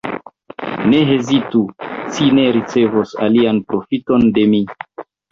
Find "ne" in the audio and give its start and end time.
0.91-0.99, 2.37-2.45